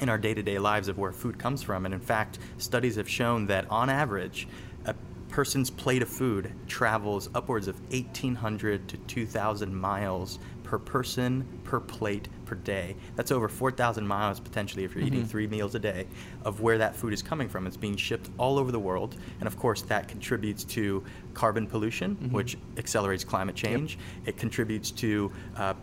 [0.00, 1.84] in our day-to-day lives of where food comes from.
[1.84, 4.48] And in fact studies have shown that on average
[4.86, 4.94] a
[5.28, 12.28] person's plate of food travels upwards of 1800 to 2000 miles per person per plate
[12.44, 12.94] per day.
[13.16, 16.06] That's over 4000 miles potentially if you're eating three meals a day
[16.44, 17.66] of where that food is coming from.
[17.66, 19.16] It's being shipped all over the world.
[19.40, 21.02] And of course that contributes to
[21.34, 23.98] carbon pollution which accelerates climate change.
[24.26, 25.74] It contributes to uh,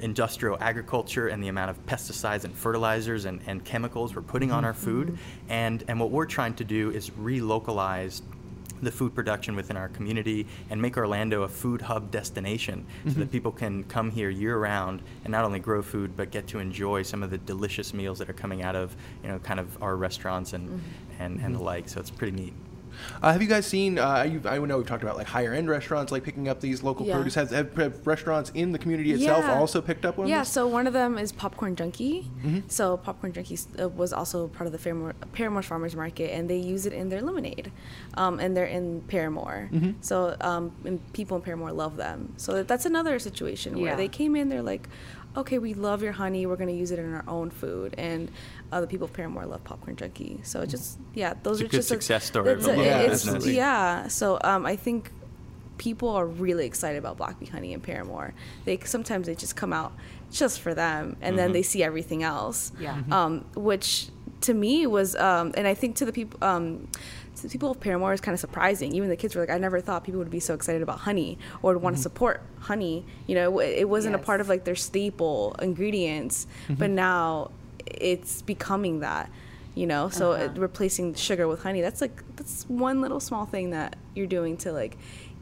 [0.00, 4.64] industrial agriculture and the amount of pesticides and fertilizers and, and chemicals we're putting on
[4.64, 4.84] our mm-hmm.
[4.84, 5.18] food.
[5.48, 8.22] And, and what we're trying to do is relocalize
[8.82, 13.20] the food production within our community and make Orlando a food hub destination so that
[13.20, 13.30] mm-hmm.
[13.30, 17.02] people can come here year round and not only grow food but get to enjoy
[17.02, 19.96] some of the delicious meals that are coming out of you know kind of our
[19.96, 21.22] restaurants and, mm-hmm.
[21.22, 21.88] and, and the like.
[21.88, 22.54] So it's pretty neat.
[23.22, 23.98] Uh, have you guys seen?
[23.98, 26.82] Uh, you, I know we've talked about like higher end restaurants, like picking up these
[26.82, 27.14] local Yeah.
[27.14, 27.34] produce.
[27.34, 29.58] Have, have, have restaurants in the community itself Yeah.
[29.58, 30.28] also picked up one?
[30.28, 30.52] Yeah, of these?
[30.52, 32.30] so one of them is Popcorn Junkie.
[32.44, 32.60] Mm-hmm.
[32.68, 36.58] So Popcorn Junkie uh, was also part of the Parramore, Parramore Farmers Market, and they
[36.58, 37.70] use it in their lemonade,
[38.14, 39.70] um, and they're in Parramore.
[39.72, 39.90] Mm-hmm.
[40.00, 42.34] So um, and people in Parramore love them.
[42.36, 43.96] So that's another situation where Yeah.
[43.96, 44.88] they came in, they're like,
[45.36, 48.30] okay, we love your honey, we're gonna use it in our own food, and
[48.72, 50.40] uh, the people of Parramore love Popcorn Junkie.
[50.42, 52.76] So it just yeah, those It's a are good just success story it's a a-
[52.76, 55.10] local it's- Yeah, so um, I think
[55.78, 58.32] people are really excited about Black Bee Honey and Parramore.
[58.64, 59.92] They sometimes they just come out
[60.32, 62.72] just for them, and then they see everything else.
[62.80, 63.00] Yeah.
[63.10, 64.08] Um, which
[64.42, 66.38] to me was, um, and I think to the people.
[66.42, 66.88] Um,
[67.36, 68.92] to the people of Parramore is kind of surprising.
[68.96, 71.38] Even the kids were like, "I never thought people would be so excited about honey
[71.62, 74.64] or would want to support honey." You know, it, it wasn't a part of like
[74.64, 77.52] their staple ingredients, but now
[77.94, 79.30] it's becoming that.
[79.74, 80.48] You know, so Uh-huh.
[80.56, 84.72] replacing sugar with honey, that's like that's one little small thing that you're doing to
[84.72, 84.98] like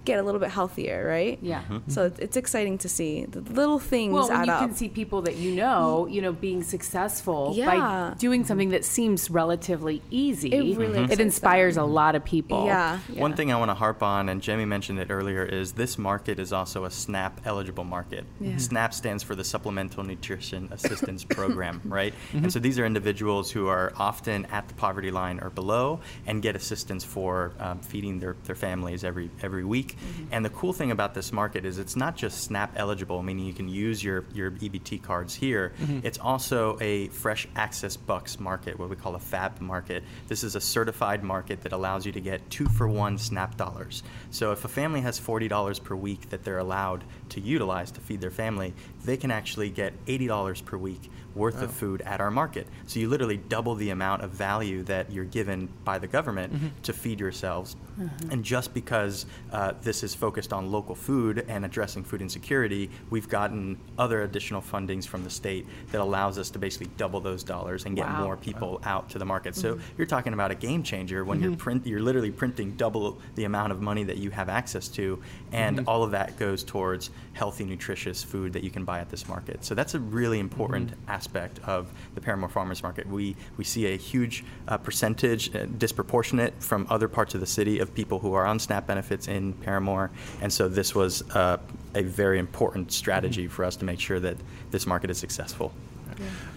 [0.07, 1.39] get a little bit healthier, right?
[1.43, 1.63] Yeah.
[1.63, 1.91] Mm-hmm.
[1.91, 4.61] So it's, it's exciting to see the little things Well, when add you up.
[4.61, 7.67] can see people that you know, you know, being successful Yeah.
[7.67, 11.13] by doing something that seems relatively easy, It really mm-hmm.
[11.13, 11.85] it inspires them.
[11.85, 12.65] a lot of people.
[12.67, 12.99] Yeah.
[13.15, 16.39] One thing I want to harp on, and Jamie mentioned it earlier, is this market
[16.39, 18.25] is also a SNAP eligible market.
[18.41, 18.51] Yeah.
[18.51, 18.59] Mm-hmm.
[18.59, 22.15] SNAP stands for the Supplemental Nutrition Assistance Program, right?
[22.33, 26.41] And so these are individuals who are often at the poverty line or below and
[26.43, 29.96] get assistance for um, feeding their, their families every every week.
[29.97, 30.25] Mm-hmm.
[30.33, 33.55] And the cool thing about this market is it's not just SNAP eligible, meaning you
[33.55, 35.73] can use your, your EBT cards here.
[35.81, 36.01] Mm-hmm.
[36.05, 40.05] It's also a fresh access bucks market, what we call a FAB market.
[40.29, 44.03] This is a certified market that allows you to get two for one SNAP dollars.
[44.31, 48.21] So if a family has $40 per week that they're allowed to utilize to feed
[48.21, 51.73] their family, they can actually get $80 per week worth of oh.
[51.73, 52.67] food at our market.
[52.87, 56.69] So you literally double the amount of value that you're given by the government mm-hmm.
[56.83, 57.77] to feed yourselves.
[58.01, 58.31] Mm-hmm.
[58.31, 63.29] And just because uh, this is focused on local food and addressing food insecurity, we've
[63.29, 67.85] gotten other additional fundings from the state that allows us to basically double those dollars
[67.85, 68.25] and get Wow.
[68.25, 68.89] more people oh.
[68.89, 69.55] out to the market.
[69.55, 69.95] So mm-hmm.
[69.99, 73.73] you're talking about a game changer when you're print, you're literally printing double the amount
[73.73, 75.21] of money that you have access to,
[75.53, 79.29] and all of that goes towards healthy, nutritious food that you can buy at this
[79.29, 79.65] market.
[79.65, 81.26] So that's a really important aspect
[81.65, 83.07] of the Parramore Farmers Market.
[83.07, 87.79] We we see a huge uh, percentage, uh, disproportionate from other parts of the city,
[87.79, 90.11] of people who are on SNAP benefits in Parramore,
[90.41, 91.59] and so this was uh,
[91.95, 94.37] a very important strategy for us to make sure that
[94.71, 95.73] this market is successful.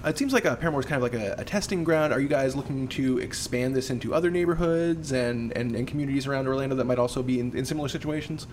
[0.05, 2.13] It seems like uh, Parramore is kind of like a, a testing ground.
[2.13, 6.47] Are you guys looking to expand this into other neighborhoods and, and, and communities around
[6.47, 8.47] Orlando that might also be in, in similar situations?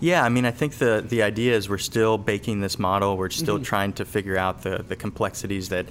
[0.00, 3.16] Yeah, I mean, I think the, the idea is we're still baking this model.
[3.16, 3.64] We're still mm-hmm.
[3.64, 5.86] trying to figure out the, the complexities that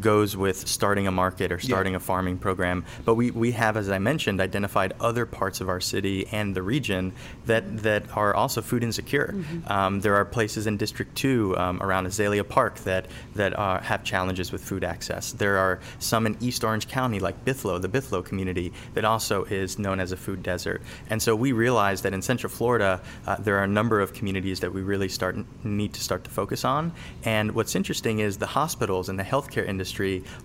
[0.00, 2.84] goes with starting a market or starting a farming program.
[3.04, 6.62] But we, we have, as I mentioned, identified other parts of our city and the
[6.62, 7.12] region
[7.46, 9.34] that, that are also food insecure.
[9.66, 14.04] Um, there are places in District 2 um, around Azalea Park that, that are, have
[14.04, 15.32] challenges with food access.
[15.32, 19.78] There are some in East Orange County, like Bithlo, the Bithlo community, that also is
[19.78, 20.82] known as a food desert.
[21.08, 24.60] And so we realized that in Central Florida, uh, there are a number of communities
[24.60, 26.92] that we really start need to start to focus on.
[27.24, 29.79] And what's interesting is the hospitals and the healthcare industry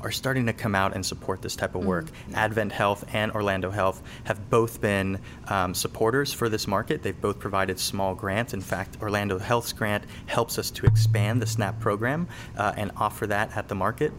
[0.01, 2.05] are starting to come out and support this type of work.
[2.33, 7.03] Advent Health and Orlando Health have both been um, supporters for this market.
[7.03, 8.53] They've both provided small grants.
[8.53, 13.27] In fact, Orlando Health's grant helps us to expand the SNAP program uh, and offer
[13.27, 14.11] that at the market.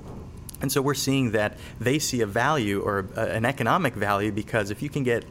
[0.61, 4.71] And so we're seeing that they see a value or a, an economic value because
[4.71, 5.25] if you can get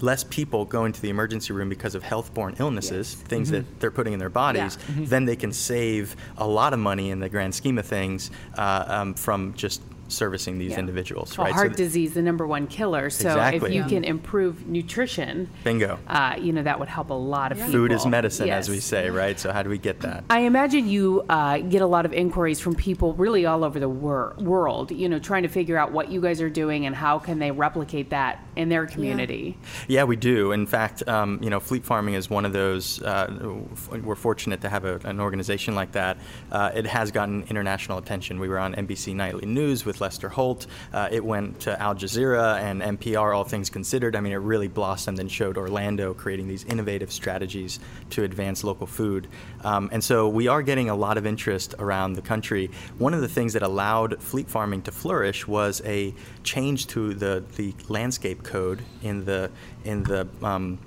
[0.00, 4.12] less people going to the emergency room because of health-borne illnesses, things that they're putting
[4.12, 7.78] in their bodies, then they can save a lot of money in the grand scheme
[7.78, 10.78] of things uh, um, from just servicing these Yeah.
[10.78, 11.36] individuals.
[11.36, 11.54] Well, right?
[11.54, 13.10] heart th- disease, the number one killer.
[13.10, 13.68] So Exactly.
[13.68, 13.88] if you Yeah.
[13.88, 15.98] can improve nutrition, Bingo.
[16.08, 17.72] uh, you know that would help a lot of people.
[17.72, 19.38] Food is medicine, as we say, right?
[19.38, 20.24] So how do we get that?
[20.30, 23.88] I imagine you uh, get a lot of inquiries from people really all over the
[23.90, 27.18] wor- world, you know, trying to figure out what you guys are doing and how
[27.18, 29.56] can they replicate that in their community.
[29.86, 30.50] Yeah, we do.
[30.50, 33.00] In fact, um, you know, fleet farming is one of those.
[33.00, 33.62] Uh,
[34.02, 36.18] we're fortunate to have a, an organization like that.
[36.50, 38.40] Uh, it has gotten international attention.
[38.40, 40.66] We were on NBC Nightly News with Lester Holt.
[40.92, 43.34] Uh, it went to Al Jazeera and NPR.
[43.34, 47.78] All things considered, I mean, it really blossomed and showed Orlando creating these innovative strategies
[48.10, 49.28] to advance local food.
[49.62, 52.72] Um, and so we are getting a lot of interest around the country.
[52.98, 57.44] One of the things that allowed fleet farming to flourish was a change to the,
[57.54, 59.50] the landscape code in the
[59.84, 60.78] in the um,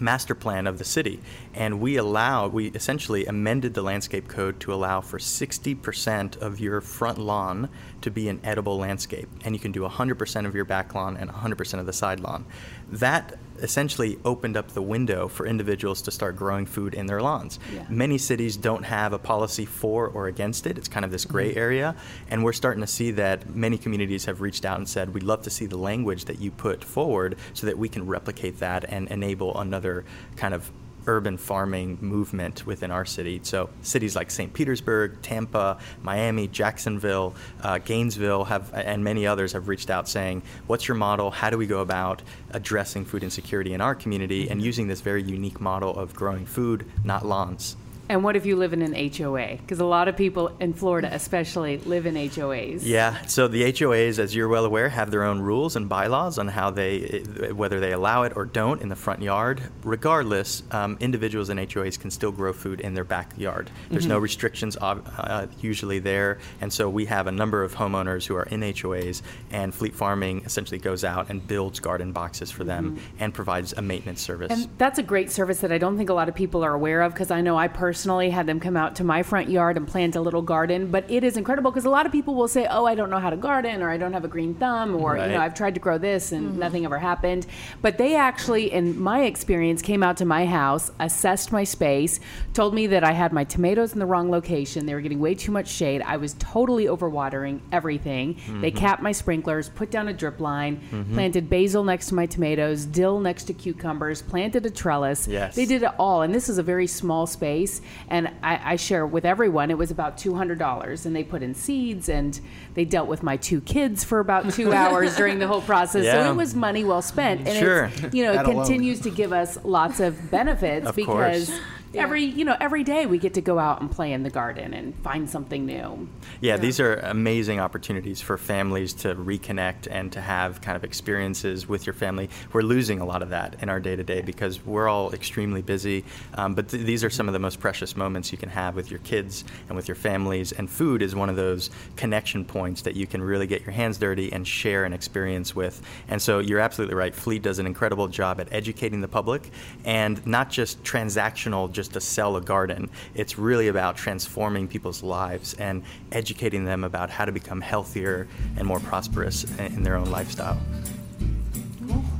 [0.00, 1.20] master plan of the city,
[1.54, 6.80] and we allowed we essentially amended the landscape code to allow for 60% of your
[6.80, 7.68] front lawn
[8.00, 11.30] to be an edible landscape, and you can do 100% of your back lawn and
[11.30, 12.44] 100% of the side lawn.
[12.90, 17.58] That essentially opened up the window for individuals to start growing food in their lawns.
[17.72, 17.84] Yeah.
[17.88, 20.76] Many cities don't have a policy for or against it.
[20.78, 21.58] It's kind of this gray Mm-hmm.
[21.58, 21.96] area,
[22.30, 25.42] and we're starting to see that many communities have reached out and said, "We'd love
[25.42, 29.08] to see the language that you put forward, so that we can replicate that and
[29.08, 30.04] enable another
[30.36, 30.70] kind of."
[31.06, 33.40] Urban farming movement within our city.
[33.42, 34.52] So, cities like St.
[34.52, 40.88] Petersburg, Tampa, Miami, Jacksonville, uh, Gainesville have, and many others have reached out saying, What's
[40.88, 41.30] your model?
[41.30, 45.22] How do we go about addressing food insecurity in our community and using this very
[45.22, 47.76] unique model of growing food, not lawns?
[48.12, 49.56] And what if you live in an HOA?
[49.56, 52.80] Because a lot of people in Florida, especially, live in HOAs.
[52.82, 56.46] Yeah, so the HOAs, as you're well aware, have their own rules and bylaws on
[56.46, 57.22] how they,
[57.54, 59.62] whether they allow it or don't in the front yard.
[59.82, 63.70] Regardless, um, individuals in HOAs can still grow food in their backyard.
[63.88, 68.36] There's no restrictions uh, usually there, and so we have a number of homeowners who
[68.36, 69.22] are in HOAs,
[69.52, 73.80] and Fleet Farming essentially goes out and builds garden boxes for them and provides a
[73.80, 74.52] maintenance service.
[74.52, 77.00] And that's a great service that I don't think a lot of people are aware
[77.00, 79.86] of because I know I personally had them come out to my front yard and
[79.86, 80.90] plant a little garden.
[80.90, 83.18] But it is incredible because a lot of people will say, "Oh, I don't know
[83.18, 85.74] how to garden," or "I don't have a green thumb," or you know, "I've tried
[85.74, 87.46] to grow this and nothing ever happened."
[87.80, 92.20] But they actually, in my experience, came out to my house, assessed my space,
[92.54, 94.86] told me that I had my tomatoes in the wrong location.
[94.86, 96.02] They were getting way too much shade.
[96.06, 98.36] I was totally overwatering everything.
[98.60, 98.78] They Mm-hmm.
[98.78, 100.80] capped my sprinklers, put down a drip line,
[101.12, 105.28] planted basil next to my tomatoes, dill next to cucumbers, planted a trellis.
[105.28, 105.54] Yes.
[105.54, 107.80] They did it all, and this is a very small space.
[108.08, 109.70] And I, I share with everyone.
[109.70, 112.38] It was about two hundred dollars, and they put in seeds, and
[112.74, 116.04] they dealt with my two kids for about two hours during the whole process.
[116.04, 116.24] Yeah.
[116.24, 117.46] So it was money well spent.
[117.48, 117.84] And Sure.
[117.84, 118.64] it's, you know, it That alone.
[118.66, 121.60] continues to give us lots of benefits Of because course.
[121.94, 124.74] Every you know every day we get to go out and play in the garden
[124.74, 126.08] and find something new.
[126.40, 131.68] Yeah, these are amazing opportunities for families to reconnect and to have kind of experiences
[131.68, 132.30] with your family.
[132.52, 135.62] We're losing a lot of that in our day to day because we're all extremely
[135.62, 136.04] busy.
[136.34, 138.90] Um, but th- these are some of the most precious moments you can have with
[138.90, 140.52] your kids and with your families.
[140.52, 143.98] And food is one of those connection points that you can really get your hands
[143.98, 145.82] dirty and share an experience with.
[146.08, 147.14] And so you're absolutely right.
[147.14, 149.50] Fleet does an incredible job at educating the public
[149.84, 152.90] and not just transactional, just to sell a garden.
[153.14, 158.66] It's really about transforming people's lives and educating them about how to become healthier and
[158.66, 160.58] more prosperous in their own lifestyle.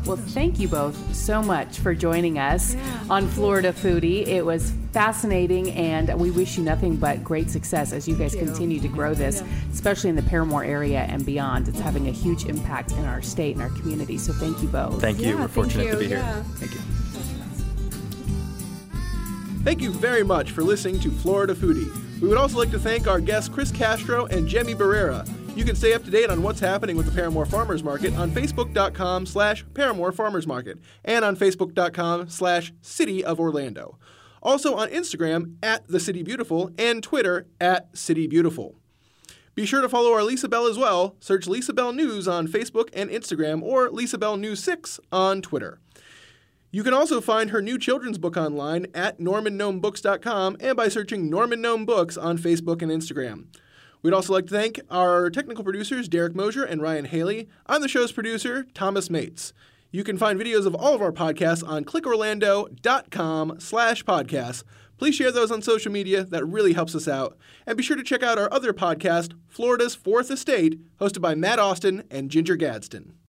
[0.05, 2.77] Well, thank you both so much for joining us
[3.09, 4.27] on Florida Foodie.
[4.27, 8.81] It was fascinating, and we wish you nothing but great success as you guys continue
[8.81, 11.69] to grow this, especially in the Parramore area and beyond.
[11.69, 14.19] It's having a huge impact in our state and our community.
[14.19, 15.01] So, thank you both.
[15.01, 15.29] Thank you.
[15.29, 15.93] Yeah, We're thank fortunate you.
[15.93, 16.19] to be here.
[16.19, 16.43] Yeah.
[16.57, 16.81] Thank you.
[19.65, 22.21] Thank you very much for listening to Florida Foodie.
[22.21, 25.25] We would also like to thank our guests Chris Castro and Jemmy Barrera.
[25.57, 28.31] You can stay up to date on what's happening with the Parramore Farmers Market on
[28.33, 33.99] facebook.com slash Parramore Farmers Market and on facebook.com slash City of Orlando.
[34.43, 38.75] Also on Instagram at The City Beautiful and Twitter at City Beautiful.
[39.55, 41.15] Be sure to follow our Lisa Bell as well.
[41.21, 45.79] Search Lisa Bell News on Facebook and Instagram or Lisa Bell News 6 on Twitter.
[46.75, 51.61] You can also find her new children's book online at normangnomebooks.com and by searching Norman
[51.61, 53.45] Gnome Books on Facebook and Instagram.
[54.01, 57.51] We'd also like to thank our technical producers, Derek Mosier and Ryan Haley.
[57.67, 59.53] I'm the show's producer, Thomas Mates.
[59.91, 64.65] You can find videos of all of our podcasts on clickorlando.com slash podcasts.
[64.97, 66.25] Please share those on social media.
[66.25, 67.37] That really helps us out.
[67.67, 71.59] And be sure to check out our other podcast, Florida's Fourth Estate, hosted by Matt
[71.59, 73.13] Austin and Ginger Gadsden.